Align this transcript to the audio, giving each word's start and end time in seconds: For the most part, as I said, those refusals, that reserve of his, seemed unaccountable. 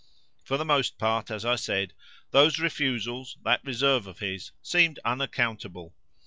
For 0.43 0.57
the 0.57 0.65
most 0.65 0.97
part, 0.97 1.29
as 1.29 1.45
I 1.45 1.55
said, 1.55 1.93
those 2.31 2.57
refusals, 2.57 3.37
that 3.43 3.63
reserve 3.63 4.07
of 4.07 4.17
his, 4.17 4.51
seemed 4.63 4.97
unaccountable. 5.05 5.93